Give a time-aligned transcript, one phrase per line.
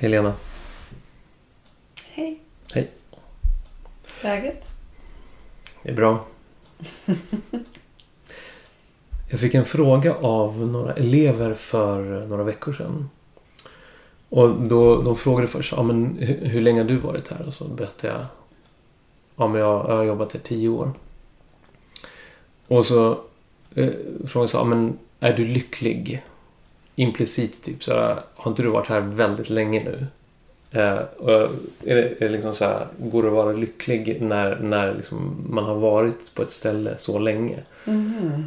[0.00, 0.34] Helena.
[2.04, 2.40] Hej.
[2.72, 2.90] Hej.
[4.22, 4.68] Läget?
[5.82, 6.24] Det är bra.
[9.30, 13.10] Jag fick en fråga av några elever för några veckor sedan.
[14.28, 17.46] Och då, de frågade först, ja, men hur, hur länge har du varit här?
[17.46, 18.26] Och så berättade jag,
[19.36, 20.92] ja men jag, jag har jobbat här tio år.
[22.66, 23.10] Och så
[23.74, 23.92] eh,
[24.26, 26.22] frågade jag, ja, men är du lycklig?
[26.98, 30.06] Implicit typ så här, har inte du varit här väldigt länge nu?
[30.70, 31.32] Eh, och
[31.84, 35.46] är det, är det liksom så här, går det att vara lycklig när, när liksom
[35.48, 37.58] man har varit på ett ställe så länge?
[37.84, 38.44] Mhm.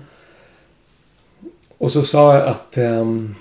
[1.78, 3.36] Och så sa jag att ehm,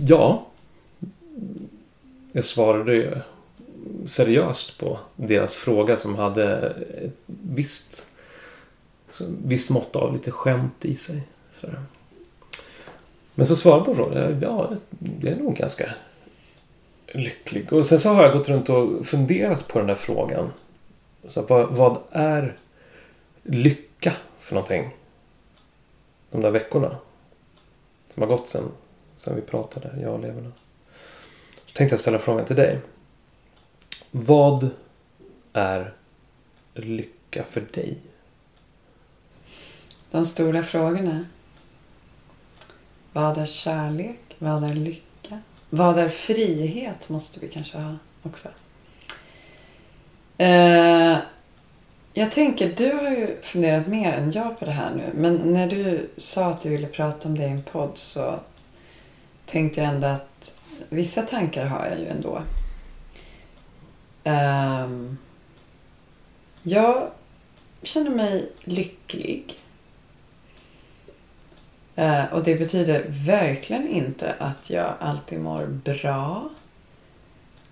[0.00, 0.46] ja.
[2.32, 3.16] Jag svarade ju
[4.06, 6.56] seriöst på deras fråga som hade
[7.04, 8.06] ett visst,
[9.44, 11.22] visst mått av lite skämt i sig.
[11.60, 11.82] Sådär.
[13.40, 14.40] Men så svarade hon på frågan.
[14.42, 15.94] Ja, det är nog ganska
[17.06, 17.72] lycklig.
[17.72, 20.52] Och sen så har jag gått runt och funderat på den där frågan.
[21.28, 22.56] Så vad, vad är
[23.42, 24.90] lycka för någonting?
[26.30, 26.96] De där veckorna.
[28.08, 28.64] Som har gått sen,
[29.16, 30.52] sen vi pratade, jag och eleverna.
[31.66, 32.78] Så tänkte jag ställa frågan till dig.
[34.10, 34.70] Vad
[35.52, 35.94] är
[36.74, 37.98] lycka för dig?
[40.10, 41.24] De stora frågorna.
[43.12, 44.20] Vad är kärlek?
[44.38, 45.40] Vad är lycka?
[45.70, 47.08] Vad är frihet?
[47.08, 48.48] Måste vi kanske ha också.
[50.38, 51.16] Eh,
[52.12, 55.10] jag tänker, du har ju funderat mer än jag på det här nu.
[55.14, 58.40] Men när du sa att du ville prata om det i en podd så
[59.46, 60.54] tänkte jag ändå att
[60.88, 62.42] vissa tankar har jag ju ändå.
[64.24, 65.18] Ehm,
[66.62, 67.10] jag
[67.82, 69.54] känner mig lycklig.
[72.00, 76.48] Eh, och det betyder verkligen inte att jag alltid mår bra.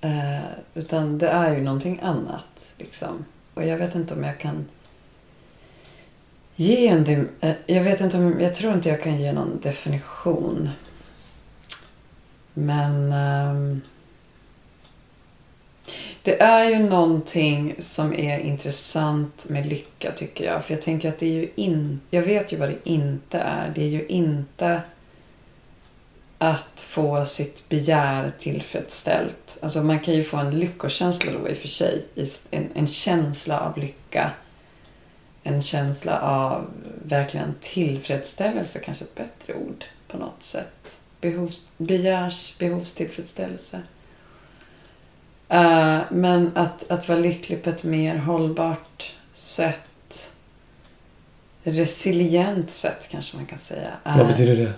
[0.01, 2.73] Eh, utan det är ju någonting annat.
[2.77, 3.25] Liksom.
[3.55, 4.65] Och jag vet inte om jag kan
[6.57, 7.29] ge en...
[7.41, 8.41] eh, Jag vet inte om...
[8.41, 10.71] Jag tror inte jag kan ge någon definition.
[12.55, 13.13] Men...
[13.13, 13.81] Ehm,
[16.23, 20.65] det är ju någonting som är intressant med lycka tycker jag.
[20.65, 22.01] För jag tänker att det är ju in...
[22.11, 23.73] Jag vet ju vad det inte är.
[23.75, 24.83] Det är ju inte
[26.39, 29.59] att få sitt begär tillfredsställt.
[29.63, 32.05] Alltså man kan ju få en lyckokänsla då i och för sig.
[32.51, 34.31] En, en känsla av lycka.
[35.43, 36.71] En känsla av
[37.05, 40.99] verkligen tillfredsställelse, kanske ett bättre ord på något sätt.
[41.21, 43.83] Behovs, begärs behovstillfredsställelse.
[45.49, 50.33] Eh, men att, att vara lycklig på ett mer hållbart sätt.
[51.63, 53.91] Resilient sätt kanske man kan säga.
[54.05, 54.73] Vad betyder det?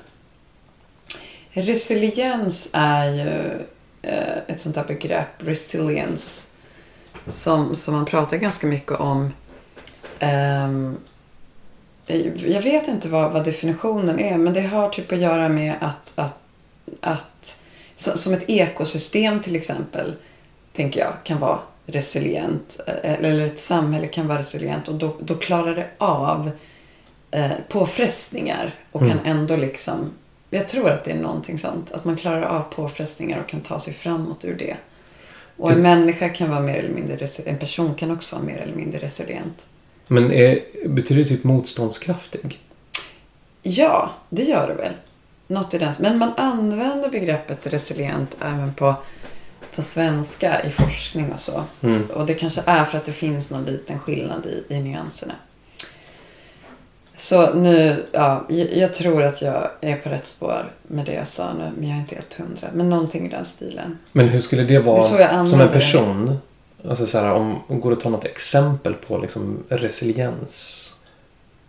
[1.53, 3.67] Resiliens är ju
[4.03, 6.49] eh, ett sånt där begrepp, resilience,
[7.27, 9.33] som, som man pratar ganska mycket om.
[10.19, 10.97] Ehm,
[12.37, 16.13] jag vet inte vad, vad definitionen är, men det har typ att göra med att,
[16.15, 16.39] att,
[17.01, 17.61] att
[17.95, 20.15] som ett ekosystem till exempel,
[20.73, 22.81] tänker jag, kan vara resilient.
[22.87, 26.51] eh, Eller ett samhälle kan vara resilient och då, då klarar det av
[27.31, 30.11] eh, påfrestningar och kan ändå liksom
[30.53, 31.91] jag tror att det är någonting sånt.
[31.91, 34.77] Att man klarar av påfrestningar och kan ta sig framåt ur det.
[35.57, 35.99] Och en Mm.
[36.01, 38.99] människa kan vara mer eller mindre resi- En person kan också vara mer eller mindre
[39.01, 39.67] resilient.
[40.07, 40.59] Men är,
[40.89, 42.59] betyder det typ motståndskraftig?
[43.63, 44.93] Ja, det gör det väl.
[45.47, 45.93] Något i den.
[45.99, 48.95] Men man använder begreppet resilient även på,
[49.75, 51.65] på svenska i forskning och så.
[51.81, 52.07] Mm.
[52.11, 55.35] Och det kanske är för att det finns någon liten skillnad i, i nyanserna.
[57.17, 61.53] Så nu, ja, jag, tror att jag är på rätt spår med det jag sa
[61.53, 61.71] nu.
[61.77, 62.69] Men jag är inte helt hundra.
[62.73, 63.99] Men någonting i den stilen.
[64.13, 66.39] Men hur skulle det vara Det som en person?
[66.89, 70.95] Alltså så här, om går det att ta något exempel på liksom resiliens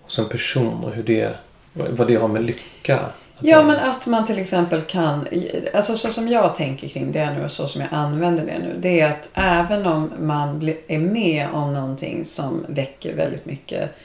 [0.01, 1.35] hos en person och hur det,
[1.73, 2.99] vad det har med lycka
[3.43, 5.27] Ja, men att man till exempel kan...
[5.73, 8.75] Alltså så som jag tänker kring det nu och så som jag använder det nu.
[8.79, 13.95] Det är att även om man är med om någonting som väcker väldigt mycket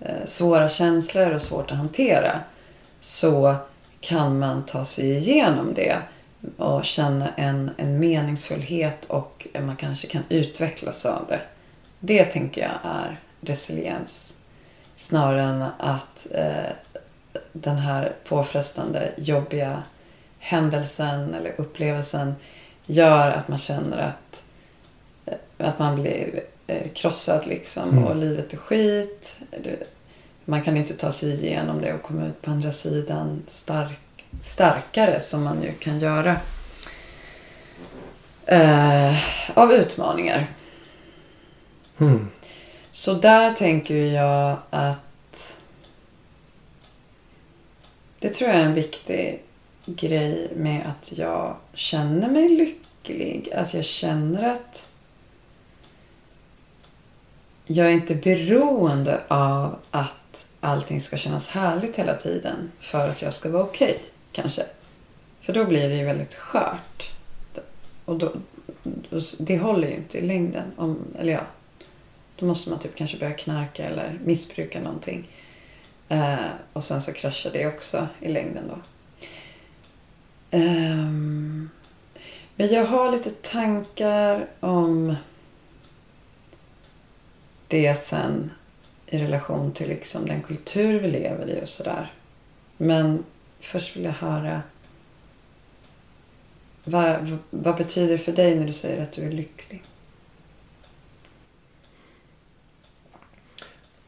[0.00, 2.40] eh, svåra känslor och svårt att hantera.
[3.00, 3.54] Så
[4.00, 5.96] kan man ta sig igenom det
[6.56, 11.40] och känna en, en meningsfullhet och man kanske kan utvecklas av det.
[12.00, 14.34] Det tänker jag är resiliens.
[14.96, 16.72] Snarare än att eh,
[17.52, 19.82] den här påfrestande, jobbiga
[20.38, 22.34] händelsen eller upplevelsen
[22.86, 24.44] gör att man känner att,
[25.26, 28.04] eh, att man blir eh, krossad liksom Mm.
[28.04, 29.36] och livet är skit.
[30.44, 35.20] Man kan inte ta sig igenom det och komma ut på andra sidan stark, starkare
[35.20, 36.36] som man ju kan göra.
[38.46, 39.16] eh,
[39.54, 40.46] av utmaningar.
[41.98, 42.30] Hmm.
[42.90, 44.98] Så där tänker jag att
[48.18, 49.42] det tror jag är en viktig
[49.86, 53.52] grej med att jag känner mig lycklig.
[53.54, 54.88] Att jag känner att
[57.66, 63.32] jag är inte beroende av att allting ska kännas härligt hela tiden för att jag
[63.32, 63.98] ska vara okej, okay,
[64.32, 64.62] kanske.
[65.40, 67.10] För då blir det ju väldigt skört.
[68.04, 68.32] Och då,
[69.38, 70.72] det håller ju inte i längden.
[70.76, 71.40] Om, eller ja,
[72.36, 75.28] då måste man typ kanske börja knarka eller missbruka någonting.
[76.08, 78.78] Eh, och sen så kraschar det också i längden då.
[80.50, 81.08] Eh,
[82.56, 85.16] men jag har lite tankar om
[87.68, 88.50] det sen
[89.06, 92.12] i relation till liksom den kultur vi lever i och sådär.
[92.76, 93.24] Men
[93.60, 94.62] först vill jag höra
[96.84, 99.82] vad, vad betyder det för dig när du säger att du är lycklig?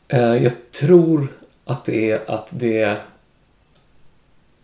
[0.08, 1.29] Eh, jag tror
[1.70, 3.02] att det är att det är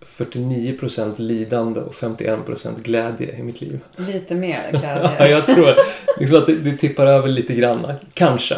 [0.00, 3.80] 49% lidande och 51% glädje i mitt liv.
[3.96, 5.10] Lite mer glädje?
[5.18, 5.74] ja, jag tror
[6.18, 7.92] liksom att det, det tippar över lite grann.
[8.14, 8.56] Kanske.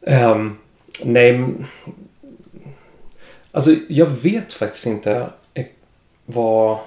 [0.00, 0.58] Um,
[1.04, 1.44] nej,
[3.52, 5.30] alltså jag vet faktiskt inte
[6.26, 6.78] vad...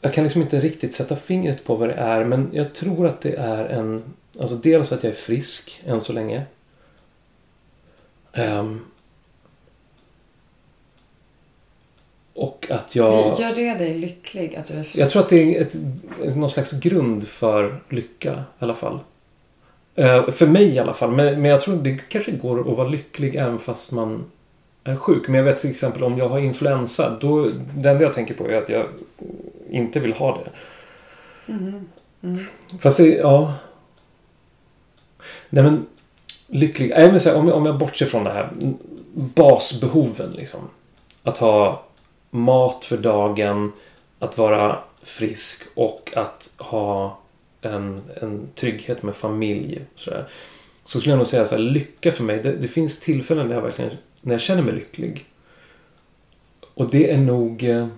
[0.00, 3.20] Jag kan liksom inte riktigt sätta fingret på vad det är men jag tror att
[3.20, 4.02] det är en...
[4.40, 6.42] Alltså dels att jag är frisk än så länge.
[8.36, 8.84] Um,
[12.34, 13.40] och att jag...
[13.40, 14.96] Gör det dig lycklig att du är frisk?
[14.96, 15.76] Jag tror att det är ett,
[16.36, 18.98] någon slags grund för lycka i alla fall.
[19.98, 21.10] Uh, för mig i alla fall.
[21.10, 24.24] Men, men jag tror det kanske går att vara lycklig även fast man
[24.84, 25.28] är sjuk.
[25.28, 27.18] Men jag vet till exempel om jag har influensa.
[27.20, 28.86] Då, det enda jag tänker på är att jag
[29.70, 30.50] inte vill ha det.
[31.52, 31.86] Mm.
[32.22, 32.46] Mm.
[32.80, 33.54] Fast ja.
[35.50, 35.86] Nej men
[36.52, 36.90] lycklig.
[36.90, 38.50] Jag säga, om, jag, om jag bortser från det här.
[39.14, 40.60] Basbehoven liksom.
[41.22, 41.84] Att ha
[42.30, 43.72] mat för dagen.
[44.18, 47.18] Att vara frisk och att ha
[47.60, 49.84] en, en trygghet med familj.
[49.96, 50.10] Så,
[50.84, 52.42] så skulle jag nog säga så här, lycka för mig.
[52.42, 53.90] Det, det, finns tillfällen när jag verkligen
[54.20, 55.26] när jag känner mig lycklig.
[56.74, 57.64] Och det är nog...
[57.64, 57.88] Eh,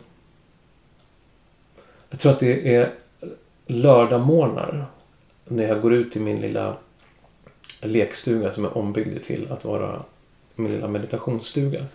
[2.11, 2.93] jag tror att det är
[3.67, 4.87] lördagmorgnar.
[5.45, 6.77] När jag går ut i min lilla
[7.89, 10.03] lekstuga som är ombyggd till att vara
[10.55, 11.87] min lilla meditationsstuga.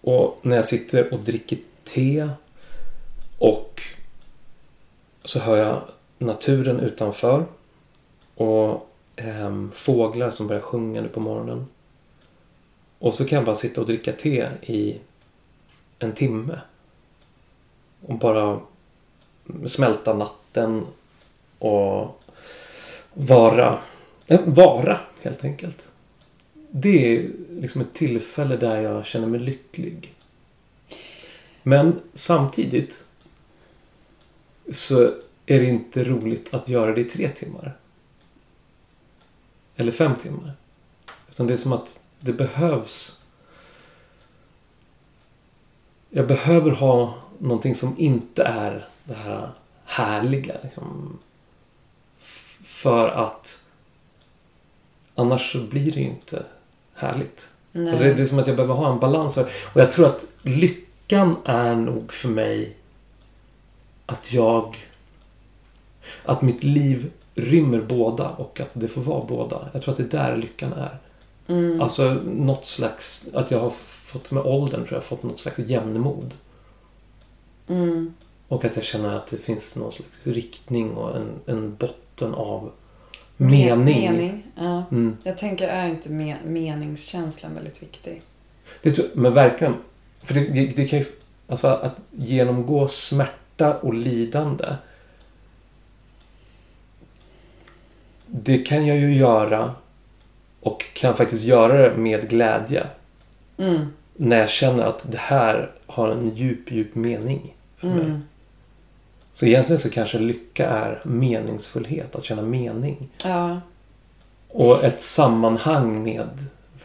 [0.00, 2.28] Och när jag sitter och dricker te
[3.38, 3.82] och
[5.24, 5.82] så hör jag
[6.18, 7.44] naturen utanför
[8.34, 11.66] och eh, fåglar som börjar sjunga nu på morgonen.
[12.98, 14.98] Och så kan jag bara sitta och dricka te i
[15.98, 16.60] en timme.
[18.06, 18.60] Och bara
[19.66, 20.86] smälta natten
[21.58, 22.22] och
[23.14, 23.78] vara,
[24.28, 25.88] vara helt enkelt.
[26.70, 30.14] Det är liksom ett tillfälle där jag känner mig lycklig.
[31.62, 33.04] Men samtidigt
[34.70, 35.02] så
[35.46, 37.76] är det inte roligt att göra det i tre timmar.
[39.76, 40.52] Eller fem timmar.
[41.30, 43.22] Utan det är som att det behövs.
[46.10, 49.50] Jag behöver ha någonting som inte är det här
[49.84, 50.56] härliga.
[50.62, 51.18] Liksom.
[52.62, 53.60] För att
[55.16, 56.42] annars så blir det ju inte
[56.94, 57.48] härligt.
[57.74, 59.36] Alltså det är som att jag behöver ha en balans.
[59.36, 62.76] Och jag tror att lyckan är nog för mig
[64.06, 64.76] att jag
[66.24, 69.68] att mitt liv rymmer båda och att det får vara båda.
[69.72, 70.98] Jag tror att det är där lyckan är.
[71.46, 71.80] Mm.
[71.80, 76.34] Alltså något slags, att jag har fått med åldern tror jag fått något slags jämnmod.
[77.68, 78.14] Mm.
[78.48, 82.72] Och att jag känner att det finns någon slags riktning och en, en botten av
[83.36, 84.10] mening.
[84.10, 84.84] mening ja.
[84.90, 85.16] Mm.
[85.22, 88.22] Jag tänker, är inte me meningskänslan väldigt viktig?
[88.82, 89.74] Det tror, men verkligen.
[90.22, 91.04] För det, det, det kan ju,
[91.48, 94.66] alltså att genomgå smärta och lidande
[98.26, 99.72] det kan jag ju göra
[100.60, 102.86] och kan faktiskt göra det med glädje.
[103.56, 103.86] Mm.
[104.14, 108.04] När jag känner att det här har en djup, djup mening för mig.
[108.04, 108.22] Mm.
[109.36, 113.08] Så egentligen så kanske lycka är meningsfullhet, att känna mening.
[113.24, 113.60] Ja.
[114.48, 116.28] Och ett sammanhang med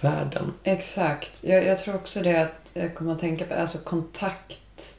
[0.01, 0.53] världen.
[0.63, 1.31] Exakt.
[1.41, 4.95] Jag, jag tror också det att jag kommer att tänka på alltså kontakt.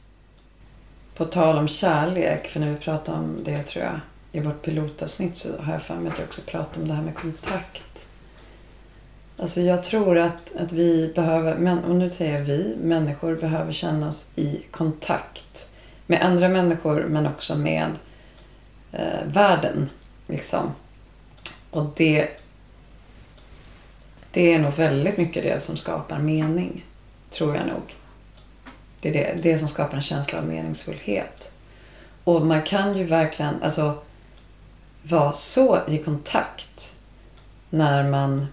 [1.15, 3.99] På tal om kärlek, för när vi pratar om det tror jag
[4.31, 7.03] i vårt pilotavsnitt så har jag för mig att jag också pratar om det här
[7.03, 8.07] med kontakt.
[9.37, 14.61] Alltså jag tror att, att vi behöver, och nu säger vi, människor behöver kännas i
[14.71, 15.69] kontakt
[16.07, 17.91] med andra människor men också med
[18.91, 19.89] eh, världen.
[20.27, 20.73] Liksom.
[21.71, 22.29] Och det,
[24.31, 26.85] det är nog väldigt mycket det som skapar mening.
[27.29, 27.95] Tror jag nog.
[28.99, 31.51] Det är det, det som skapar en känsla av meningsfullhet.
[32.23, 33.97] Och man kan ju verkligen alltså,
[35.03, 36.95] vara så i kontakt
[37.69, 38.47] när man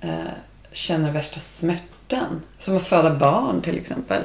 [0.00, 0.32] eh,
[0.72, 2.42] känner värsta smärtan.
[2.58, 4.22] Som att föda barn till exempel.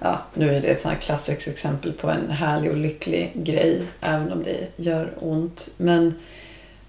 [0.00, 3.82] Ja, nu är det ett sånt här klassiskt exempel på en härlig och lycklig grej.
[4.00, 5.74] Även om det gör ont.
[5.76, 6.14] Men,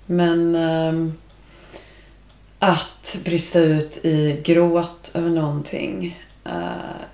[0.05, 1.13] men eh,
[2.59, 7.05] att brista ut i gråt över någonting eh,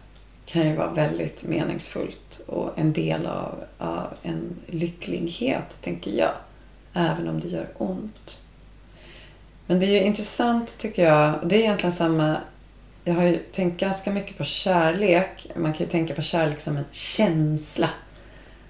[0.45, 6.31] kan ju vara väldigt meningsfullt och en del av, av en lycklighet, tänker jag.
[6.93, 8.41] Även om det gör ont.
[9.65, 11.33] Men det är ju intressant, tycker jag.
[11.43, 12.37] Det är egentligen samma...
[13.03, 15.51] Jag har ju tänkt ganska mycket på kärlek.
[15.55, 17.89] Man kan ju tänka på kärlek som en känsla.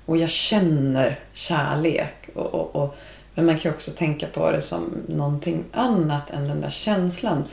[0.05, 2.29] Och jag känner kärlek.
[2.33, 2.95] Och, och, och,
[3.35, 7.43] men man kan ju också tänka på det som någonting annat än den där känslan.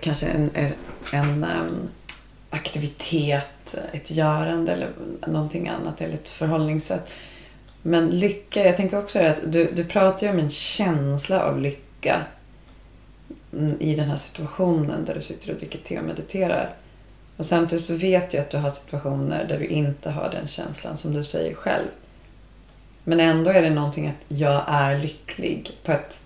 [0.00, 0.72] Kanske en, en,
[1.12, 1.88] en ehm,
[2.50, 4.90] aktivitet, ett görande eller
[5.26, 6.00] någonting annat.
[6.00, 7.12] Eller ett förhållningssätt.
[7.82, 12.22] Men lycka, jag tänker också att du, du pratar ju om en känsla av lycka
[13.80, 16.74] i den här situationen där du sitter och dricker te och mediterar.
[17.36, 20.96] Och samtidigt så vet jag att du har situationer där du inte har den känslan
[20.96, 21.88] som du säger själv.
[23.04, 26.18] Men ändå är det någonting att jag är lycklig på ett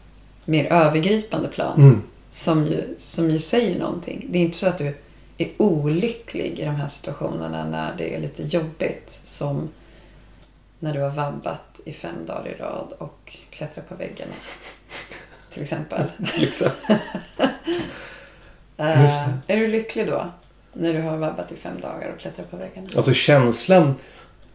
[0.45, 1.83] mer övergripande plan.
[1.83, 2.03] Mm.
[2.31, 4.27] Som, ju, som ju säger någonting.
[4.29, 4.95] Det är inte så att du
[5.39, 9.21] är olycklig i de här situationerna när det är lite jobbigt.
[9.25, 9.69] Som
[10.79, 14.33] när du har vabbat i fem dagar i rad och klättrat på väggarna.
[15.59, 16.03] Till exempel.
[16.39, 16.69] Liksom.
[18.77, 19.11] Det.
[19.47, 20.27] är du lycklig då?
[20.73, 22.89] När du har vabbat i fem dagar och klättrat på väggarna?
[22.97, 23.95] Alltså känslan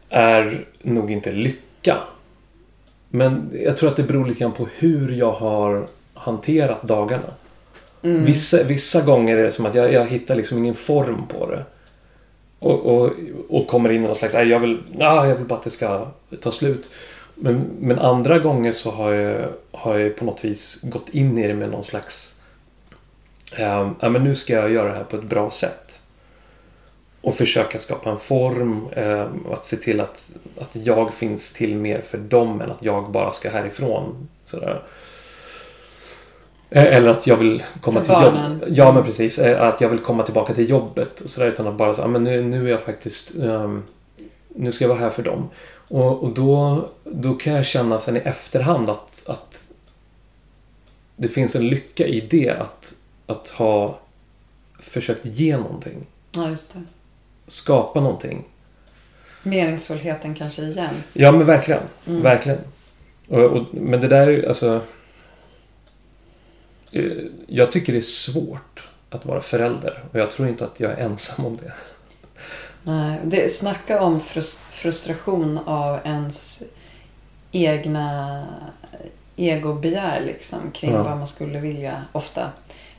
[0.10, 1.98] är nog inte lycka.
[3.10, 7.34] Men jag tror att det beror lite grann på hur jag har hanterat dagarna.
[8.04, 8.26] Mm.
[8.26, 11.66] Vissa, vissa gånger är det som att jag, jag hittar liksom ingen form på det.
[12.60, 13.12] Och, och,
[13.50, 15.70] och kommer in i någon slags, "Nej, jag vill, ah, jag vill bara att det
[15.70, 16.08] ska
[16.42, 16.92] ta slut.
[17.36, 21.48] Men, men andra gånger så har jag, har jag på något vis gått in i
[21.48, 22.36] det med någon slags,
[23.58, 26.00] eh, ja men nu ska jag göra det här på ett bra sätt.
[27.22, 32.02] Och försöka skapa en form, eh, att se till att, att jag finns till mer
[32.02, 34.28] för dem än att jag bara ska härifrån.
[34.46, 34.84] Sådär.
[36.70, 38.64] Eh, Eller att jag vill komma till jobbet.
[38.68, 39.40] Ja, men precis.
[39.40, 41.22] Eh, Att jag vill komma tillbaka till jobbet.
[41.22, 43.32] Och sådär, utan att bara säga, men nu, nu är jag faktiskt...
[43.36, 43.84] ehm,
[44.56, 45.50] nu ska jag vara här för dem.
[45.88, 49.64] Och, och då, då kan jag känna sen i efterhand att, att
[51.16, 52.50] det finns en lycka i det.
[52.50, 52.94] Att,
[53.26, 54.00] att ha
[54.80, 56.06] försökt ge någonting.
[56.36, 56.82] Ja, just det.
[57.48, 58.44] Skapa någonting.
[59.44, 60.96] Meningsfullheten kanske igen.
[61.14, 61.82] Ja, men verkligen.
[62.08, 62.22] Mm.
[62.22, 62.60] Verkligen.
[63.28, 64.82] Och, och, men det där är alltså...
[66.92, 67.12] eh,
[67.48, 70.04] Jag tycker det är svårt att vara förälder.
[70.12, 71.74] Och jag tror inte att jag är ensam om det.
[72.84, 76.64] Nej, det, snacka om frus- frustration av ens
[77.52, 78.46] egna
[79.36, 81.04] egobegär liksom, kring Ja.
[81.04, 82.50] vad man skulle vilja ofta.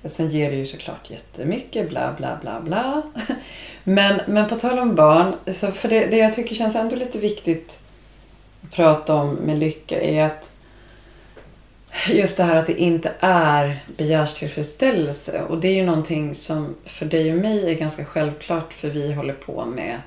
[0.04, 3.02] Sen ger det ju såklart jättemycket bla bla bla bla.
[3.84, 7.18] Men, men på tal om barn, så för det, det jag tycker känns ändå lite
[7.18, 7.78] viktigt
[8.62, 10.52] att prata om med lycka är att
[12.08, 15.42] just det här att det inte är begärstillfredsställelse.
[15.42, 19.12] Och det är ju någonting som för dig och mig är ganska självklart för vi
[19.12, 20.00] håller på med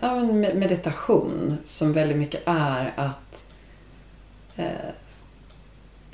[0.00, 0.22] ja,
[0.54, 3.44] meditation som väldigt mycket är att
[4.56, 4.90] eh,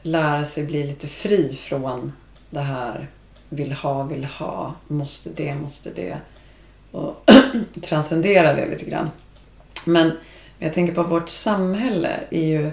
[0.02, 2.12] lära sig bli lite fri från
[2.50, 3.08] det här
[3.48, 6.16] vill ha, vill ha, måste det, måste det.
[6.90, 7.30] Och
[7.82, 9.10] transcendera det lite grann.
[9.86, 10.12] Men
[10.58, 12.70] jag tänker på vårt samhälle är ju,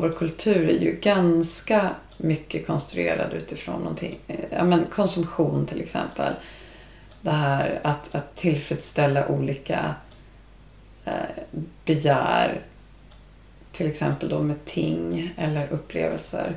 [0.00, 4.18] vår kultur är ju ganska mycket konstruerad utifrån någonting.
[4.50, 6.32] Ja, men konsumtion till exempel.
[7.22, 9.94] Det här att, att tillfredsställa olika
[11.04, 11.12] eh,
[11.84, 12.60] begär.
[13.72, 16.56] Till exempel då med ting eller upplevelser.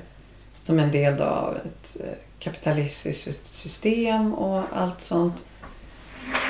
[0.62, 2.06] Som en del då av ett eh,
[2.40, 5.46] kapitalistiskt system och allt sånt.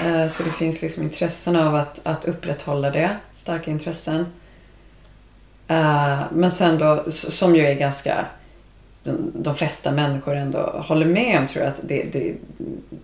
[0.06, 3.18] Eh, Så det finns liksom intressen av att, att upprätthålla det.
[3.34, 4.26] Starka intressen.
[5.72, 8.26] Eh, men sen då, som ju är ganska...
[9.04, 12.36] De, de flesta människor ändå håller med om tror jag att det, det,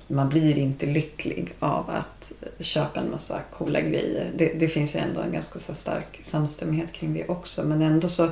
[0.08, 4.32] man blir inte lycklig av att köpa en massa coola grejer.
[4.36, 7.64] Det, det finns ju ändå en ganska så stark samstämmighet kring det också.
[7.64, 8.30] Men ändå så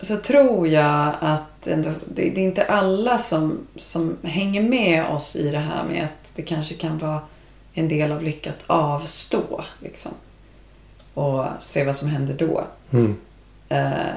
[0.00, 5.36] så tror jag att ändå, det, det är inte alla som, som hänger med oss
[5.36, 7.20] i det här med att det kanske kan vara
[7.74, 9.64] en del av lycka att avstå.
[9.80, 10.12] Liksom.
[11.16, 12.64] Och se vad som händer då.
[12.90, 13.16] Mm.
[13.68, 14.14] Eh,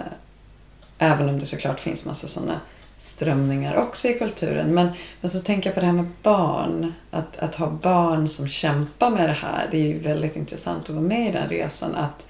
[0.98, 2.60] även om det såklart finns massa sådana
[2.98, 4.74] strömningar också i kulturen.
[4.74, 4.90] Men,
[5.22, 6.94] men så tänker jag på det här med barn.
[7.12, 9.68] Att, att ha barn som kämpar med det här.
[9.72, 11.96] Det är ju väldigt intressant att vara med i den resan.
[11.96, 12.26] Att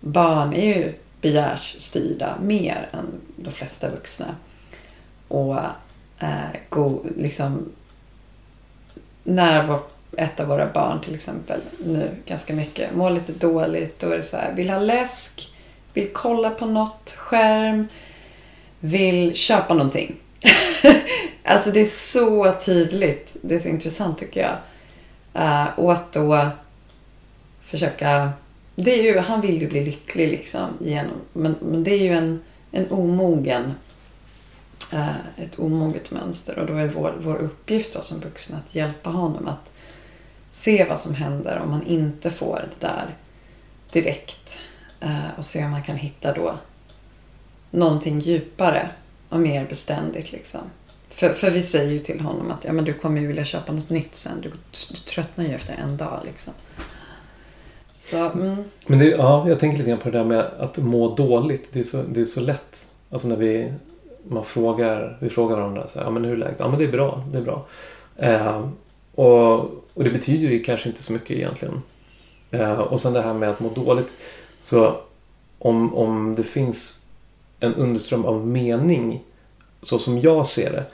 [0.00, 4.34] barn är ju begärsstyrda mer än de flesta vuxna.
[5.28, 5.58] Och
[6.18, 7.72] eh, go, liksom,
[9.24, 9.80] när vår,
[10.16, 14.00] ett av våra barn till exempel nu ganska mycket mår lite dåligt.
[14.00, 15.52] Då är det så här, vill ha läsk,
[15.94, 17.86] vill kolla på något, skärm,
[18.80, 20.16] vill köpa någonting.
[21.44, 23.36] alltså det är så tydligt.
[23.42, 24.56] Det är så intressant tycker jag.
[25.42, 26.48] Uh, och att då
[27.62, 28.30] försöka...
[28.74, 30.68] Det är ju, han vill ju bli lycklig liksom.
[30.80, 33.74] Genom, men, men det är ju en, en omogen
[34.92, 36.58] eh, ett omoget mönster.
[36.58, 39.72] Och då är vår, vår uppgift då som vuxna att hjälpa honom att
[40.56, 43.14] se vad som händer om man inte får det där
[43.90, 44.58] direkt.
[45.00, 46.54] Eh, och se om man kan hitta då
[47.70, 48.90] någonting djupare
[49.28, 50.32] och mer beständigt.
[50.32, 50.60] Liksom.
[51.08, 53.72] För, för vi säger ju till honom att ja, men du kommer ju vilja köpa
[53.72, 54.40] något nytt sen.
[54.40, 54.50] Du,
[54.90, 56.20] du tröttnar ju efter en dag.
[56.24, 56.52] Liksom.
[57.92, 58.64] Så, mm.
[58.86, 61.68] Men det, ja, jag tänker lite grann på det där med att må dåligt.
[61.72, 62.88] Det är så, det är så lätt.
[63.10, 63.72] Alltså när vi,
[64.28, 66.56] man frågar, vi frågar varandra så här, ja men hur är läget?
[66.58, 67.66] Ja men det är bra, det är bra.
[68.16, 68.68] Eh,
[69.14, 71.82] och, och det betyder ju kanske inte så mycket egentligen.
[72.50, 74.16] Eh, och sen det här med att må dåligt.
[74.60, 75.00] Så
[75.58, 77.02] om, om det finns
[77.60, 79.22] en underström av mening
[79.82, 80.84] så som jag ser det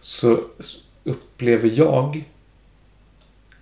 [0.00, 0.40] så
[1.04, 2.24] upplever jag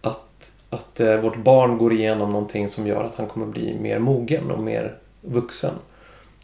[0.01, 3.99] att, att eh, vårt barn går igenom någonting som gör att han kommer bli mer
[3.99, 5.75] mogen och mer vuxen.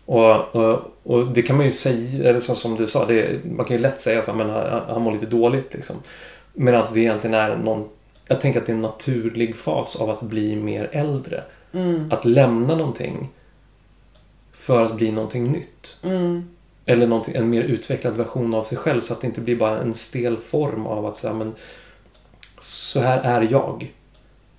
[0.07, 3.67] Och, och, och det kan man ju säga, eller så, som du sa, det, man
[3.67, 5.97] kan ju lätt säga så men han, han mår lite dåligt liksom.
[6.52, 7.88] Medan det egentligen är någon,
[8.26, 11.44] jag tänker att det är en naturlig fas av att bli mer äldre.
[11.73, 12.09] Mm.
[12.11, 13.29] Att lämna någonting
[14.53, 15.97] för att bli någonting nytt.
[16.03, 16.49] Mm.
[16.87, 19.94] Eller en mer utvecklad version av sig själv så att det inte blir bara en
[19.94, 21.55] stel form av att säga men
[22.59, 23.92] så här är jag.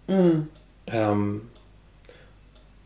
[0.07, 0.45] Mm.
[0.85, 1.49] Um,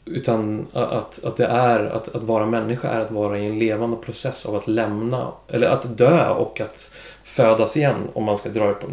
[0.07, 3.97] utan att, att det är att, att vara människa är att vara i en levande
[3.97, 6.91] process av att lämna eller att dö och att
[7.23, 8.87] födas igen om man ska dra det på,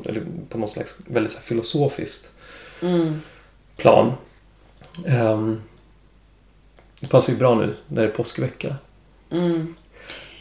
[0.49, 2.31] på något slags väldigt så här, filosofiskt
[2.83, 3.21] Mm.
[3.77, 4.13] plan.
[5.07, 5.63] Um,
[7.01, 8.77] det passar ju bra nu när det är påskvecka.
[9.31, 9.75] Mm.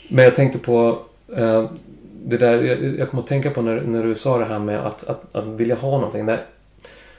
[0.09, 0.99] Men jag tänkte på
[1.35, 1.69] eh,
[2.25, 4.85] det där, jag, jag kom att tänka på när, när du sa det här med
[4.85, 6.25] att, att, att vilja ha någonting.
[6.25, 6.45] Där,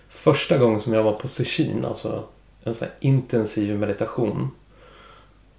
[0.09, 2.25] första gången som jag var på Seshin, alltså
[2.65, 4.51] en sån här intensiv meditation.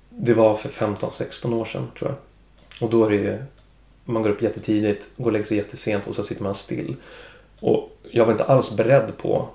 [0.09, 2.17] Det var för 15-16 år sedan tror jag.
[2.81, 3.37] Och då är det ju,
[4.05, 6.95] man går upp jättetidigt, går och lägger sig jättesent och så sitter man still.
[7.59, 9.47] Och jag var inte alls beredd på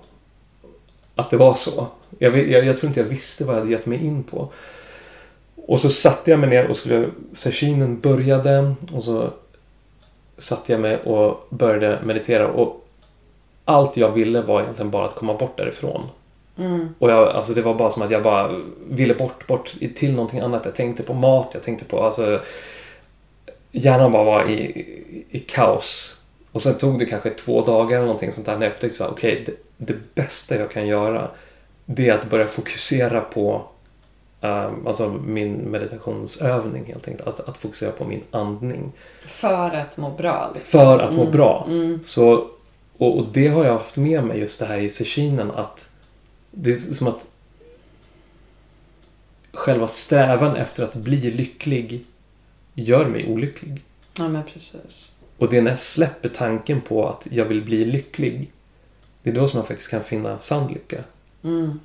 [1.15, 1.87] att det var så.
[2.19, 4.49] Jag, jag, jag tror inte jag visste vad jag hade gett mig in på.
[5.57, 7.11] Och så satte jag mig ner och skulle...
[7.33, 9.31] Sessionen började och så
[10.39, 12.87] satte jag mig och började meditera och
[13.65, 16.09] allt jag ville var egentligen bara att komma bort därifrån.
[16.59, 16.89] Mm.
[16.99, 18.51] Och jag, alltså det var bara som att jag bara
[18.89, 20.65] ville bort, bort till någonting annat.
[20.65, 22.41] Jag tänkte på mat, jag tänkte på alltså
[23.73, 26.17] hjärnan bara var i, i, i kaos.
[26.53, 29.11] Och sen tog det kanske två dagar eller någonting sånt där när jag upptäckte att
[29.11, 31.31] okej, det, det bästa jag kan göra
[31.95, 33.63] det är att börja fokusera på
[34.41, 37.29] um, alltså min meditationsövning helt enkelt.
[37.29, 38.93] Att, att fokusera på min andning.
[39.27, 40.51] För att må bra.
[40.55, 40.81] Liksom.
[40.81, 41.67] För att må Mm, bra.
[41.69, 42.01] Mm.
[42.05, 42.47] Så,
[42.97, 45.90] och, och det har jag haft med mig just det här i seshinen att
[46.51, 47.27] det är som att
[49.53, 52.05] själva strävan efter att bli lycklig
[52.75, 53.83] gör mig olycklig.
[54.19, 55.13] Ja, men precis.
[55.39, 58.53] Och det är när jag släpper tanken på att jag vill bli lycklig.
[59.23, 61.05] Det är då som jag faktiskt kan finna sann lycka.
[61.43, 61.81] Mm.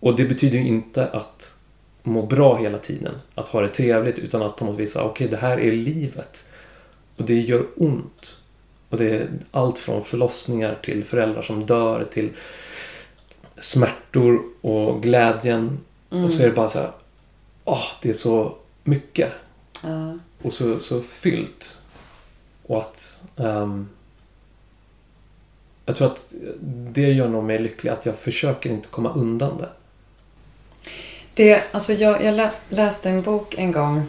[0.00, 1.54] Och det betyder ju inte att
[2.02, 3.14] må bra hela tiden.
[3.34, 6.44] Att ha det trevligt utan att på något vis säga okej det här är livet.
[7.16, 8.42] Och det gör ont.
[8.88, 12.30] Och det är allt från förlossningar till föräldrar som dör till
[13.58, 15.80] smärtor och glädjen.
[16.10, 16.24] Mm.
[16.24, 16.90] Och så är det bara så här.
[17.64, 19.32] Åh, det är så mycket.
[19.82, 20.18] Ja.
[20.42, 21.78] Och så, så fyllt.
[22.66, 23.20] Och att...
[23.36, 23.88] ehm,
[25.86, 26.32] jag tror att
[26.92, 27.90] det gör nog mig lycklig.
[27.90, 29.68] Att jag försöker inte komma undan det.
[31.34, 34.06] Det, alltså jag, jag lä, läste en bok en gång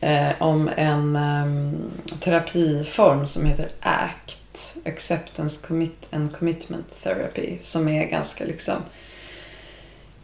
[0.00, 4.37] eh, om en ehm, terapiform som heter ACT.
[4.84, 7.58] Acceptance commit and Commitment Therapy.
[7.58, 8.76] Som är ganska liksom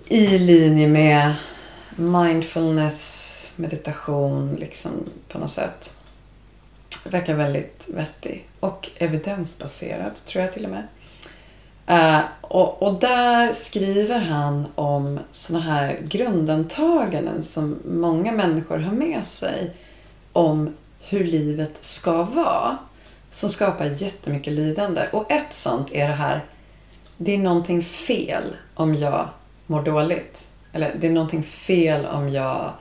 [0.08, 1.34] i linje med
[1.96, 4.90] mindfulness, meditation liksom
[5.28, 5.96] på något sätt.
[7.04, 8.48] Verkar väldigt vettig.
[8.60, 10.86] Och evidensbaserad tror jag till och med.
[11.90, 19.26] Uh, och, och där skriver han om sådana här grundantaganden som många människor har med
[19.26, 19.70] sig
[20.32, 22.78] om hur livet ska vara.
[23.34, 25.08] Som skapar jättemycket lidande.
[25.12, 26.44] Och ett sånt är det här.
[27.16, 29.28] Det är någonting fel om jag
[29.66, 30.48] mår dåligt.
[30.72, 32.72] Eller det är någonting fel om jag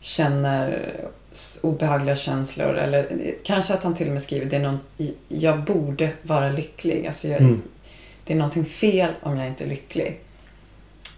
[0.00, 0.94] känner
[1.62, 2.74] obehagliga känslor.
[2.74, 4.78] Eller kanske att han till och med skriver det är någon,
[5.28, 7.06] jag borde vara lycklig.
[7.06, 7.62] Alltså jag, Mm.
[8.24, 10.20] Det är någonting fel om jag inte är lycklig.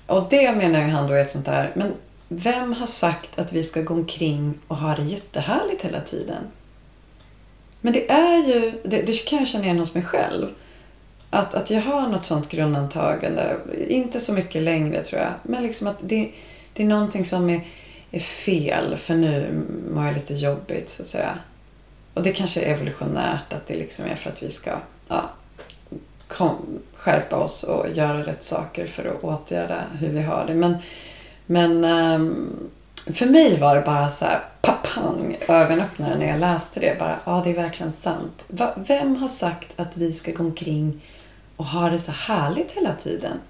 [0.07, 1.93] Och det menar han då är ett sånt där, men
[2.29, 6.43] vem har sagt att vi ska gå omkring och ha det jättehärligt hela tiden?
[7.81, 10.49] Men det är ju, det, det kan jag känna igen hos mig själv.
[11.31, 13.57] Att, att jag har något sånt grundantagande,
[13.89, 16.31] inte så mycket längre tror jag, men liksom att det,
[16.73, 17.61] det är någonting som är,
[18.11, 19.65] är fel för nu
[19.95, 21.39] mår jag lite jobbigt så att säga.
[22.15, 24.71] Och det kanske är evolutionärt att det liksom är för att vi ska
[25.09, 25.31] ja,
[26.29, 30.55] kom, skärpa oss och göra rätt saker för att åtgärda hur vi har det.
[30.55, 30.77] Men,
[31.47, 32.71] men um,
[33.15, 36.99] för mig var det bara så här papang ögonöppnare när jag läste det.
[36.99, 38.45] Bara, ja det är verkligen sant.
[38.49, 41.01] Va, vem har sagt att vi ska gå omkring
[41.57, 43.41] och ha det så härligt hela tiden?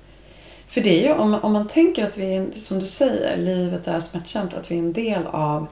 [0.69, 3.89] För det är ju om, om man tänker att vi är, som du säger, livet
[3.89, 5.67] är smärtsamt, att vi är en del av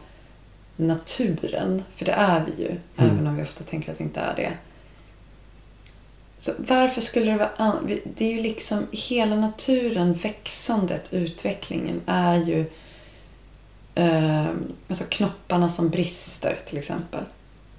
[0.77, 1.83] naturen.
[1.96, 2.81] För det är vi ju, mm.
[2.96, 4.53] även om vi ofta tänker att vi inte är det.
[6.38, 7.75] Så varför skulle det vara...
[8.05, 12.64] Det är ju liksom hela naturen, växandet, utvecklingen är ju...
[13.98, 14.46] Eh,
[14.88, 17.24] alltså knopparna som brister till exempel.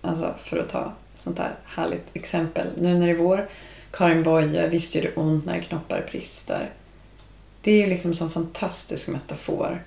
[0.01, 2.67] Alltså för att ta ett sånt där härligt exempel.
[2.77, 3.49] Nu när det är vår,
[3.91, 6.71] Karin Boye, visst gör det ont när knoppar brister.
[7.61, 9.83] Det är ju liksom en sån fantastisk metafor.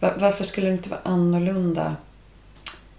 [0.00, 1.96] Varför skulle det inte vara annorlunda?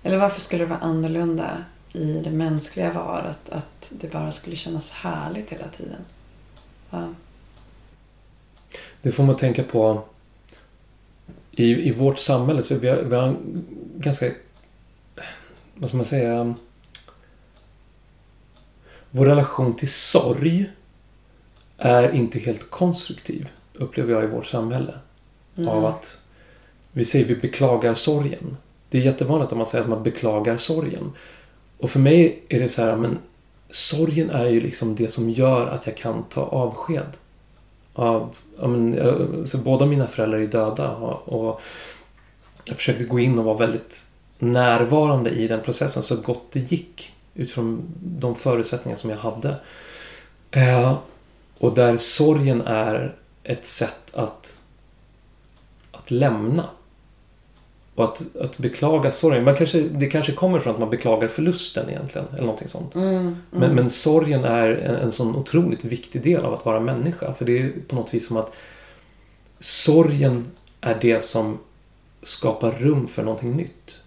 [0.03, 1.63] Eller varför skulle det vara annorlunda
[1.93, 6.05] i det mänskliga var att, att det bara skulle kännas härligt hela tiden.
[6.89, 7.07] Ja.
[9.01, 10.03] Det får man tänka på
[11.55, 12.63] i, i vårt samhälle.
[12.63, 13.65] Så vi har, vi har en
[13.97, 14.31] ganska,
[15.75, 16.55] vad ska man säga,
[19.11, 20.69] vår relation till sorg
[21.77, 24.93] är inte helt konstruktiv, upplever jag i vårt samhälle.
[25.57, 25.69] Mm.
[25.69, 26.21] Av att
[26.91, 28.57] vi säger vi beklagar sorgen.
[28.89, 31.11] Det är jättevanligt att man säger att man beklagar sorgen.
[31.77, 33.17] Och för mig är det så här, men
[33.71, 37.17] sorgen är ju liksom det som gör att jag kan ta avsked.
[37.95, 41.61] Av, men, eh, så båda mina föräldrar är döda och, och
[42.65, 44.05] jag försökte gå in och vara väldigt
[44.39, 49.55] närvarande i den processen så gott det gick utifrån de förutsättningar som jag hade.
[50.51, 50.97] Eh,
[51.57, 54.59] och där sorgen är ett sätt att,
[55.91, 56.63] att lämna.
[57.95, 59.43] Och att, att beklaga sorgen.
[59.43, 62.27] Man kanske, det kanske kommer från att man beklagar förlusten egentligen.
[62.33, 62.95] Eller någonting sånt.
[62.95, 63.35] Mm, mm.
[63.49, 67.33] Men, men sorgen är en, en sån otroligt viktig del av att vara människa.
[67.33, 68.55] För det är på något vis som att
[69.59, 70.45] sorgen
[70.81, 71.57] är det som
[72.21, 73.99] skapar rum för någonting nytt.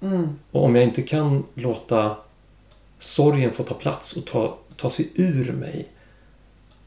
[0.00, 0.28] Mm.
[0.50, 2.16] Och om jag inte kan låta
[2.98, 5.88] sorgen få ta plats och ta, ta sig ur mig.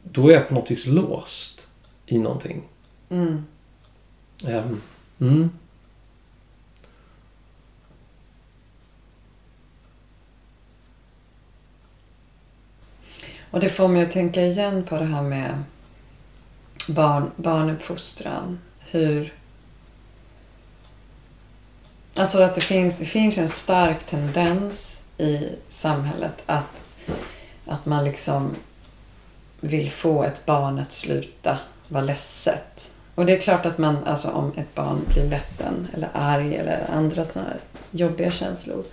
[0.03, 1.67] Då är jag på något vis låst
[2.05, 2.61] i någonting.
[3.09, 3.43] Mm.
[4.45, 4.81] Um,
[13.53, 15.63] Och det får mig att tänka igen på det här med
[16.89, 18.59] barn, barnuppfostran.
[18.79, 19.33] Hur...
[22.15, 26.83] Alltså att det finns, det finns en stark tendens i samhället att,
[27.65, 28.55] att man liksom
[29.59, 32.91] vill få ett barn att sluta vara ledset.
[33.15, 36.89] Och det är klart att man, alltså om ett barn blir ledsen eller arg eller
[36.91, 37.59] andra sådana här
[37.91, 38.83] jobbiga känslor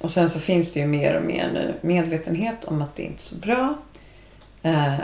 [0.00, 3.20] och sen så finns det ju mer och mer nu medvetenhet om att det inte
[3.20, 3.74] är så bra.
[4.62, 4.94] Eh,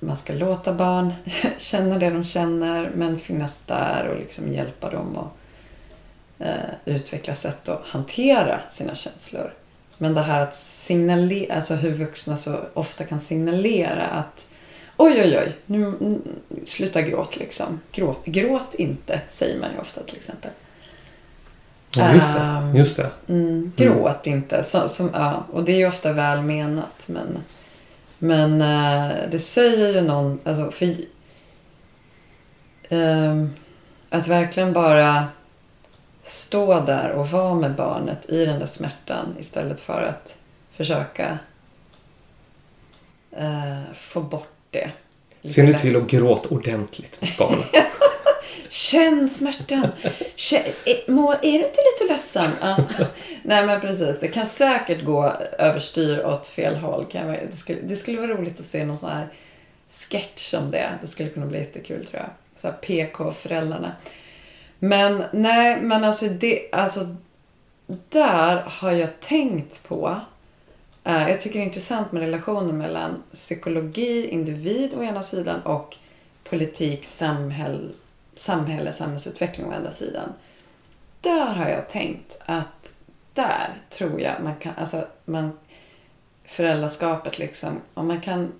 [0.00, 1.12] man ska låta barn
[1.58, 5.32] känna det de känner men finnas där och liksom hjälpa dem att
[6.46, 9.54] eh, utveckla sätt att hantera sina känslor.
[9.98, 14.46] Men det här att signalera, alltså hur vuxna så ofta kan signalera att
[14.96, 16.20] oj, oj, oj, nu, nu
[16.66, 17.80] sluta gråt liksom.
[17.92, 20.50] Gråt, gråt inte, säger man ju ofta till exempel.
[21.96, 22.72] Ja, just det.
[22.74, 23.10] Just det.
[23.28, 24.38] Mm, gråt mm.
[24.38, 24.62] inte.
[24.62, 27.04] Så, som, ja, och det är ju ofta väl menat.
[27.06, 27.38] Men,
[28.18, 30.40] men uh, det säger ju någon...
[30.44, 30.86] Alltså, för,
[32.92, 33.46] uh,
[34.10, 35.26] att verkligen bara
[36.22, 40.36] stå där och vara med barnet i den där smärtan istället för att
[40.72, 41.38] försöka
[43.40, 44.90] uh, få bort det.
[45.44, 47.66] Ser ni till att gråta ordentligt med barnet?
[48.68, 49.88] Känn smärtan.
[50.36, 52.50] Känn, är, må, är du inte lite ledsen?
[52.60, 52.76] Ja.
[53.42, 54.20] Nej men precis.
[54.20, 57.06] Det kan säkert gå överstyr åt fel håll.
[57.06, 59.28] Kan jag, det, skulle, det skulle vara roligt att se någon sån här
[59.88, 60.98] sketch om det.
[61.00, 62.30] Det skulle kunna bli jättekul tror jag.
[62.60, 63.92] Så här PK-föräldrarna.
[64.78, 67.16] Men nej, men alltså det, alltså
[68.08, 70.20] där har jag tänkt på
[71.04, 75.96] eh, jag tycker det är intressant med relationen mellan psykologi, individ å ena sidan och
[76.44, 77.88] politik, samhälle,
[78.36, 80.32] samhälle, samhällsutveckling å andra sidan.
[81.20, 82.92] Där har jag tänkt att
[83.34, 85.58] där tror jag man kan, alltså man,
[86.44, 88.52] föräldraskapet liksom, om man kan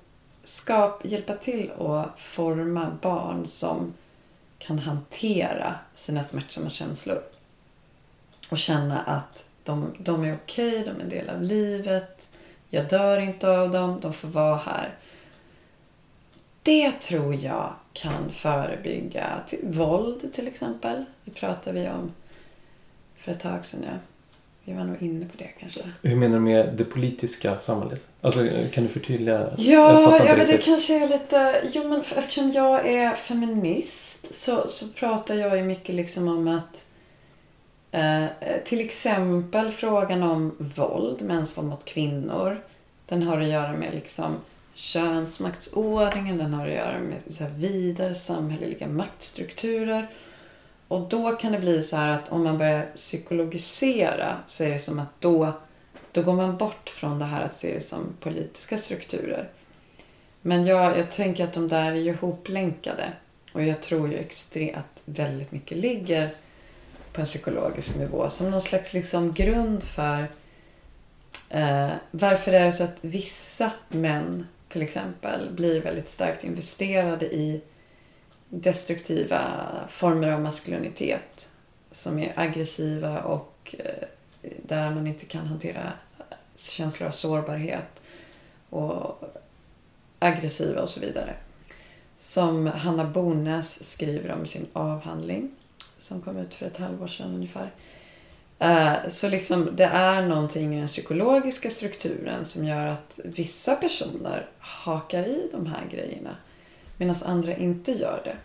[0.44, 3.92] skap, hjälpa till att forma barn som
[4.58, 7.22] kan hantera sina smärtsamma känslor.
[8.50, 12.28] Och känna att de, de är okej, okay, de är en del av livet.
[12.68, 14.94] Jag dör inte av dem, de får vara här.
[16.62, 21.04] Det tror jag kan förebygga till, våld till exempel.
[21.24, 22.12] Det pratade vi om
[23.18, 23.80] för ett tag sedan.
[23.84, 23.98] Ja.
[24.64, 25.80] Vi var nog inne på det kanske.
[26.02, 28.06] Hur menar du med det politiska samhället?
[28.20, 28.40] Alltså,
[28.72, 29.54] kan du förtydliga?
[29.58, 31.62] Ja, ja men det kanske är lite...
[31.72, 36.84] Jo, men eftersom jag är feminist så, så pratar jag ju mycket liksom om att
[37.94, 38.26] Eh,
[38.64, 42.60] till exempel frågan om våld, mäns våld mot kvinnor.
[43.06, 44.36] Den har att göra med liksom
[44.74, 50.06] könsmaktsordningen, den har att göra med så vidare samhälleliga maktstrukturer.
[50.88, 54.78] Och då kan det bli så här att om man börjar psykologisera så är det
[54.78, 55.52] som att då,
[56.12, 59.48] då går man bort från det här att se det som politiska strukturer.
[60.42, 63.12] Men jag, jag tänker att de där är ju ihoplänkade.
[63.52, 66.34] Och jag tror ju extremt att väldigt mycket ligger
[67.12, 70.26] på en psykologisk nivå som någon slags liksom grund för
[71.48, 77.60] eh, varför är så att vissa män till exempel blir väldigt starkt investerade i
[78.48, 79.40] destruktiva
[79.88, 81.48] former av maskulinitet
[81.90, 84.08] som är aggressiva och eh,
[84.42, 85.92] där man inte kan hantera
[86.54, 88.02] känslor av sårbarhet
[88.70, 89.24] och
[90.18, 91.34] aggressiva och så vidare.
[92.16, 95.50] Som Hanna Bonäs skriver om i sin avhandling
[95.98, 97.70] som kom ut för ett halvår sedan ungefär.
[98.62, 104.48] Eh, så liksom det är någonting i den psykologiska strukturen som gör att vissa personer
[104.58, 106.36] hakar i de här grejerna
[106.96, 108.36] medan andra inte gör det.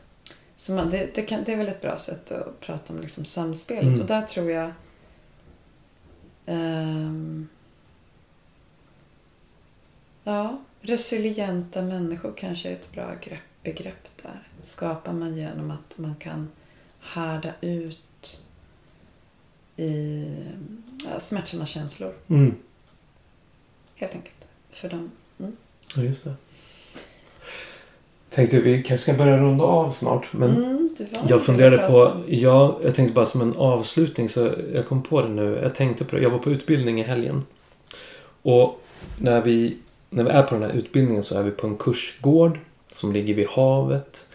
[0.55, 3.25] Så man, det, det, kan, det är väl ett bra sätt att prata om liksom
[3.25, 4.01] samspelet mm.
[4.01, 4.71] och där tror jag
[6.45, 7.47] um,
[10.23, 14.47] Ja, resilienta människor kanske är ett bra grepp, begrepp där.
[14.61, 16.49] skapar man genom att man kan
[16.99, 18.06] härda ut
[19.77, 20.25] i
[21.05, 22.13] ja, smärtsamma känslor.
[22.27, 22.55] Mm.
[23.95, 24.47] Helt enkelt.
[24.71, 25.11] För dem.
[25.39, 25.55] Mm.
[25.95, 26.33] Ja, just det.
[28.29, 30.33] Tänkte vi kanske ska börja runda av snart.
[30.33, 30.95] Men mm,
[31.27, 35.29] jag funderade på, ja, jag tänkte bara som en avslutning så jag kom på det
[35.29, 35.59] nu.
[35.61, 37.45] Jag tänkte på det, jag var på utbildning i helgen.
[38.41, 38.81] Och
[39.17, 39.77] när vi,
[40.09, 42.59] när vi är på den här utbildningen så är vi på en kursgård
[42.91, 44.25] som ligger vid havet.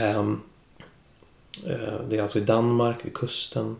[0.00, 0.42] Um,
[1.64, 3.76] Eh, det är alltså i Danmark, vid kusten.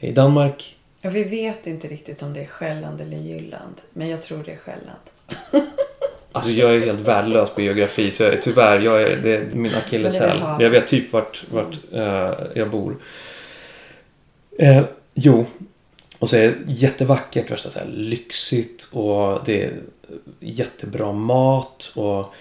[0.00, 0.76] I Danmark...
[1.00, 3.74] Ja, vi vet inte riktigt om det är Själland eller Jylland.
[3.92, 5.00] Men jag tror det är Själland.
[6.32, 9.74] Alltså jag är helt värdelös på geografi så jag, tyvärr, jag är, det är min
[9.74, 10.42] akilleshäl.
[10.58, 12.96] Jag vet typ vart, vart uh, jag bor.
[14.58, 14.84] Eh,
[15.14, 15.46] jo,
[16.18, 19.72] och så är det jättevackert, värsta så här, lyxigt och det är
[20.40, 22.34] jättebra mat och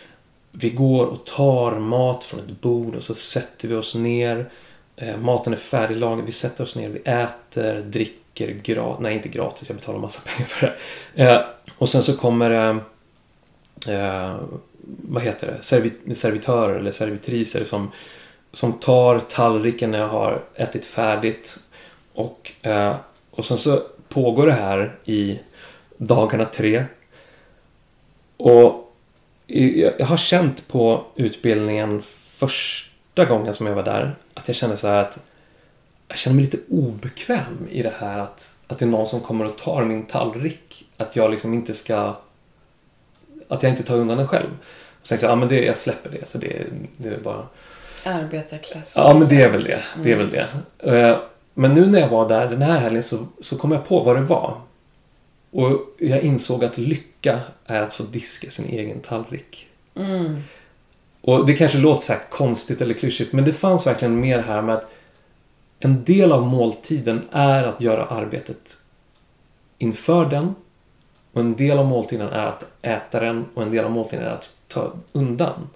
[0.51, 4.49] vi går och tar mat från ett bord och så sätter vi oss ner.
[4.97, 6.25] Eh, maten är färdiglagad.
[6.25, 8.99] Vi sätter oss ner, vi äter, dricker gratis.
[8.99, 9.69] Nej, inte gratis.
[9.69, 10.77] Jag betalar massa pengar för
[11.13, 11.23] det.
[11.23, 11.41] Eh,
[11.77, 12.79] och sen så kommer det...
[13.93, 14.35] Eh,
[15.09, 15.63] vad heter det?
[15.63, 17.91] Servit servitörer eller servitriser som,
[18.51, 21.59] som tar tallriken när jag har ätit färdigt.
[22.13, 22.95] Och, eh,
[23.31, 25.39] och sen så pågår det här i
[25.97, 26.85] dagarna tre.
[28.37, 28.93] Och
[29.97, 32.01] jag har känt på utbildningen
[32.37, 32.86] först
[33.17, 35.17] första gången som jag var där att jag kände så här att
[36.07, 39.45] jag känner mig lite obekväm i det här att, att det är någon som kommer
[39.45, 40.85] och tar min tallrik.
[40.97, 42.15] Att jag liksom inte ska...
[43.47, 44.49] Att jag inte tar undan den själv.
[45.01, 46.29] Och sen så ja men det, jag släpper det.
[46.29, 46.65] Så det,
[46.97, 47.47] det är bara...
[48.05, 48.93] Arbetarklass.
[48.95, 49.83] Ja men det är väl det.
[50.03, 50.47] Det är väl det.
[50.79, 51.19] Mm.
[51.53, 54.15] Men nu när jag var där den här helgen så, så kom jag på vad
[54.15, 54.61] det var.
[55.51, 59.67] Och jag insåg att lycka är att få diska sin egen tallrik.
[59.95, 60.41] Mm.
[61.27, 64.61] Och det kanske låter så här konstigt eller klyschigt men det fanns verkligen mer här
[64.61, 64.91] med att
[65.79, 68.77] en del av måltiden är att göra arbetet
[69.77, 70.55] inför den.
[71.31, 74.29] Och en del av måltiden är att äta den och en del av måltiden är
[74.29, 75.69] att ta undan.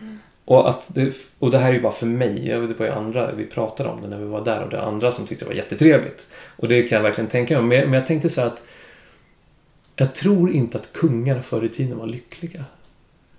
[0.00, 0.18] Mm.
[0.44, 2.48] Och, att det, och det här är ju bara för mig.
[2.48, 4.84] Det var ju andra, vi pratade om det när vi var där och det var
[4.84, 6.26] andra som tyckte det var jättetrevligt.
[6.56, 7.78] Och det kan jag verkligen tänka mig.
[7.78, 8.62] Men, men jag tänkte så att
[9.96, 12.64] jag tror inte att kungar förr i tiden var lyckliga.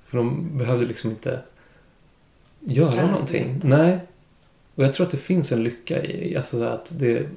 [0.07, 1.39] För de behövde liksom inte
[2.59, 3.11] göra Arbeta.
[3.11, 3.61] någonting.
[3.63, 3.99] Nej.
[4.75, 7.29] Och jag tror att det finns en lycka i alltså att det,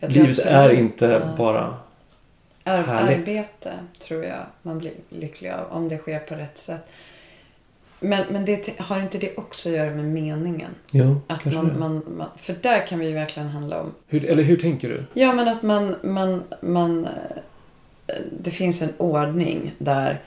[0.00, 1.34] livet är inte ja.
[1.38, 1.76] bara...
[2.66, 3.18] Ar- härligt.
[3.20, 6.86] arbete tror jag man blir lycklig av om det sker på rätt sätt.
[8.00, 10.70] Men, men det, har inte det också att göra med meningen?
[10.90, 13.94] Jo, Att man, man, man, för där kan vi ju verkligen handla om...
[14.06, 15.04] Hur, eller hur tänker du?
[15.20, 17.04] Ja, men att man, man, man...
[17.04, 20.20] eh, Det finns en ordning där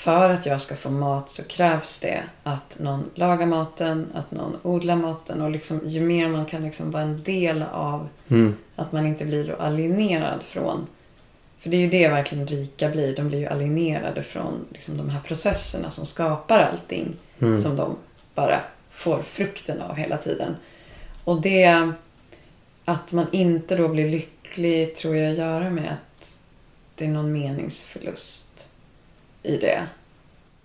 [0.00, 4.56] för att jag ska få mat så krävs det att någon lagar maten, att någon
[4.62, 8.56] odlar maten och liksom, ju mer man kan liksom vara en del av Mm.
[8.76, 10.86] att man inte blir alienerad från...
[11.58, 13.16] För det är ju det verkligen rika blir.
[13.16, 17.16] De blir ju alienerade från liksom de här processerna som skapar allting.
[17.38, 17.60] Mm.
[17.60, 17.96] Som de
[18.34, 18.60] bara
[18.90, 20.56] får frukten av hela tiden.
[21.24, 21.92] Och det...
[22.84, 26.38] Att man inte då blir lycklig tror jag gör med att
[26.94, 28.69] det är någon meningsförlust
[29.42, 29.86] i det.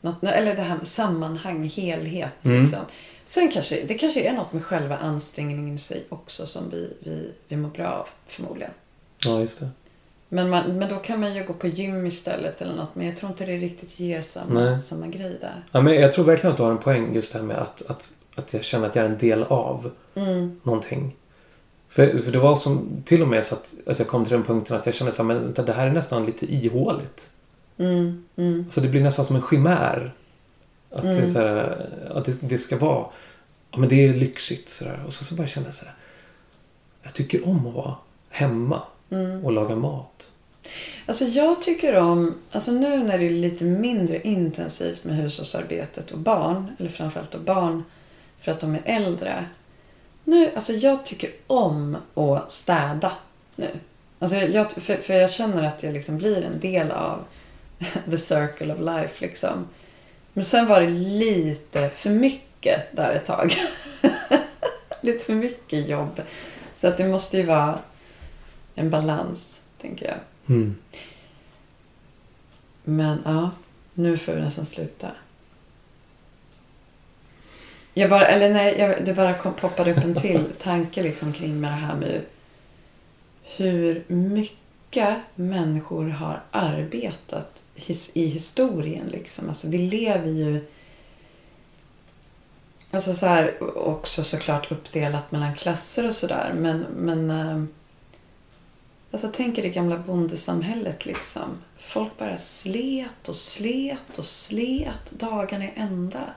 [0.01, 2.45] Något, eller det här med sammanhang, helhet.
[2.45, 2.61] Mm.
[2.61, 2.79] Liksom.
[3.27, 7.31] Sen kanske det kanske är något med själva ansträngningen i sig också som vi, vi,
[7.47, 8.71] vi mår bra av förmodligen.
[9.25, 9.69] Ja, just det.
[10.29, 12.95] Men, man, men då kan man ju gå på gym istället eller något.
[12.95, 14.81] Men jag tror inte det riktigt ger samma, Nej.
[14.81, 15.63] samma grej där.
[15.71, 17.81] Ja, men jag tror verkligen att du har en poäng just det här med att,
[17.87, 21.15] att, att jag känner att jag är en del av Mm, någonting.
[21.89, 24.43] För, för det var som till och med så att, att jag kom till den
[24.43, 27.29] punkten att jag kände så här, men vänta, det här är nästan lite ihåligt.
[27.77, 28.65] Mm, mm.
[28.71, 30.13] Så det blir nästan som en chimär.
[30.91, 31.33] Att, det, Mm.
[31.33, 33.05] så här, att det, det ska vara,
[33.71, 35.03] ja men det är lyxigt sådär.
[35.07, 35.93] Och så, så bara kände jag så här,
[37.03, 37.95] jag tycker om att vara
[38.29, 39.45] hemma Mm.
[39.45, 40.29] och laga mat.
[41.05, 46.19] Alltså jag tycker om, alltså nu när det är lite mindre intensivt med hushållsarbetet och
[46.19, 47.83] barn, eller framförallt då barn
[48.39, 49.45] för att de är äldre.
[50.23, 53.11] Nu, alltså jag tycker om att städa
[53.55, 53.69] nu.
[54.19, 57.19] Alltså jag, för, för jag känner att jag liksom blir en del av
[58.09, 59.67] the circle of life liksom.
[60.33, 63.53] Men sen var det lite för mycket där ett tag.
[65.01, 66.21] lite för mycket jobb.
[66.75, 67.79] Så att det måste ju vara
[68.75, 70.17] en balans, tänker jag.
[70.55, 70.75] Mm.
[72.83, 73.51] Men ja,
[73.93, 75.11] nu får vi nästan sluta.
[77.93, 81.61] Jag bara, eller nej, jag, det bara kom, poppade upp en till tanke liksom kring
[81.61, 82.21] med det här med
[83.43, 84.64] hur mycket
[85.35, 87.63] människor har arbetat
[88.13, 89.07] i historien.
[89.07, 89.49] Liksom.
[89.49, 90.67] Alltså, vi lever ju...
[92.91, 96.53] Alltså så här, också såklart uppdelat mellan klasser och sådär.
[96.55, 97.63] Men, men eh,
[99.11, 101.57] alltså tänk er det gamla bondesamhället liksom.
[101.77, 106.33] Folk bara slet och slet och slet dagarna i ända.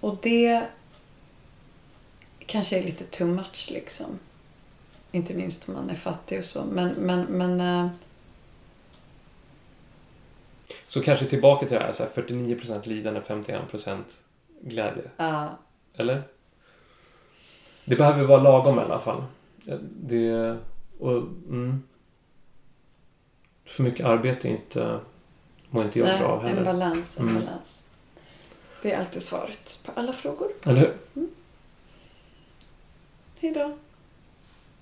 [0.00, 0.62] Och det
[2.46, 4.18] kanske är lite too much liksom.
[5.16, 6.64] Inte minst om man är fattig och så.
[6.64, 7.88] Men, men, men eh,
[10.86, 14.02] Så kanske tillbaka till det här, så här 49% lidande, 51%
[14.60, 15.02] glädje.
[15.16, 15.58] ja,
[15.94, 16.22] Eller?
[17.84, 19.24] Det behöver vara lagom i alla fall.
[20.00, 20.56] Det...
[20.98, 21.82] Och, mm.
[23.64, 25.00] För mycket arbete är inte...
[25.70, 26.64] Mår inte jag nej, bra av en heller.
[26.64, 27.44] balans, en Mm.
[27.44, 27.88] balans.
[28.82, 30.52] Det är alltid svaret på alla frågor.
[30.64, 31.26] Eller hur?
[33.40, 33.78] Hej då.